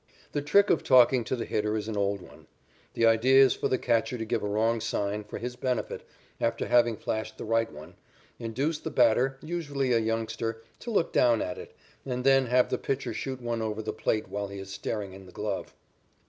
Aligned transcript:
The 0.31 0.41
trick 0.41 0.71
of 0.71 0.83
talking 0.83 1.23
to 1.25 1.35
the 1.35 1.45
hitter 1.45 1.77
is 1.77 1.87
an 1.87 1.95
old 1.95 2.21
one. 2.21 2.47
The 2.95 3.05
idea 3.05 3.43
is 3.45 3.53
for 3.53 3.67
the 3.67 3.77
catcher 3.77 4.17
to 4.17 4.25
give 4.25 4.41
a 4.41 4.47
wrong 4.47 4.79
sign, 4.81 5.23
for 5.23 5.37
his 5.37 5.55
benefit, 5.55 6.01
after 6.39 6.65
having 6.67 6.97
flashed 6.97 7.37
the 7.37 7.45
right 7.45 7.71
one, 7.71 7.93
induce 8.39 8.79
the 8.79 8.89
batter, 8.89 9.37
usually 9.43 9.93
a 9.93 9.99
youngster, 9.99 10.63
to 10.79 10.89
look 10.89 11.13
down 11.13 11.39
at 11.39 11.59
it, 11.59 11.75
and 12.03 12.23
then 12.23 12.47
have 12.47 12.71
the 12.71 12.79
pitcher 12.79 13.13
shoot 13.13 13.43
one 13.43 13.61
over 13.61 13.83
the 13.83 13.93
plate 13.93 14.27
while 14.27 14.47
he 14.47 14.57
is 14.57 14.73
staring 14.73 15.13
in 15.13 15.27
the 15.27 15.31
glove. 15.31 15.75